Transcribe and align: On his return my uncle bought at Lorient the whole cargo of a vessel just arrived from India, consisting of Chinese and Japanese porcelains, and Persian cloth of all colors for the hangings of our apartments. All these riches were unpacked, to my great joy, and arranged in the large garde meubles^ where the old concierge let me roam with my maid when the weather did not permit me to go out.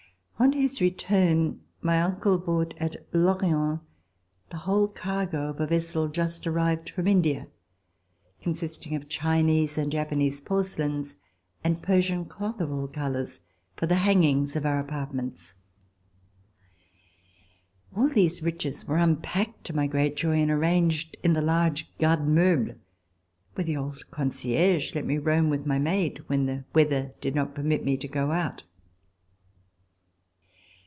On 0.41 0.53
his 0.53 0.81
return 0.81 1.61
my 1.83 2.01
uncle 2.01 2.39
bought 2.39 2.73
at 2.79 2.95
Lorient 3.13 3.79
the 4.49 4.57
whole 4.57 4.87
cargo 4.87 5.49
of 5.49 5.59
a 5.59 5.67
vessel 5.67 6.07
just 6.07 6.47
arrived 6.47 6.89
from 6.89 7.05
India, 7.05 7.47
consisting 8.41 8.95
of 8.95 9.07
Chinese 9.07 9.77
and 9.77 9.91
Japanese 9.91 10.41
porcelains, 10.41 11.15
and 11.63 11.83
Persian 11.83 12.25
cloth 12.25 12.59
of 12.59 12.71
all 12.71 12.87
colors 12.87 13.41
for 13.75 13.85
the 13.85 13.97
hangings 14.01 14.55
of 14.55 14.65
our 14.65 14.79
apartments. 14.79 15.57
All 17.95 18.07
these 18.07 18.41
riches 18.41 18.87
were 18.87 18.97
unpacked, 18.97 19.63
to 19.65 19.75
my 19.75 19.85
great 19.85 20.15
joy, 20.15 20.37
and 20.41 20.49
arranged 20.49 21.17
in 21.21 21.33
the 21.33 21.43
large 21.43 21.95
garde 21.99 22.21
meubles^ 22.27 22.77
where 23.53 23.65
the 23.65 23.77
old 23.77 24.09
concierge 24.09 24.95
let 24.95 25.05
me 25.05 25.19
roam 25.19 25.51
with 25.51 25.67
my 25.67 25.77
maid 25.77 26.23
when 26.25 26.47
the 26.47 26.65
weather 26.73 27.13
did 27.21 27.35
not 27.35 27.53
permit 27.53 27.85
me 27.85 27.95
to 27.97 28.07
go 28.07 28.31
out. 28.31 28.63